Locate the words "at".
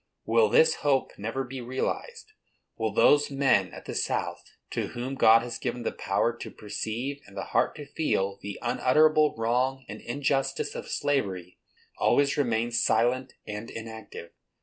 3.71-3.85